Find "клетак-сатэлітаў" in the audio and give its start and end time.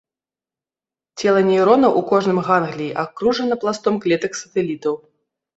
4.07-4.93